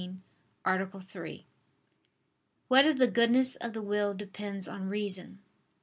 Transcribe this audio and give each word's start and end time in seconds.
19, 0.01 0.21
Art. 0.65 1.03
3] 1.09 1.45
Whether 2.69 2.91
the 2.91 3.05
Goodness 3.05 3.55
of 3.57 3.73
the 3.73 3.83
Will 3.83 4.15
Depends 4.15 4.67
on 4.67 4.87
Reason? 4.89 5.37